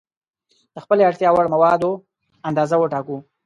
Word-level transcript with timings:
د 0.73 0.75
خپلې 0.83 1.03
اړتیا 1.09 1.29
وړ 1.31 1.45
موادو 1.53 1.91
اندازه 2.49 2.75
وټاکو. 2.79 3.17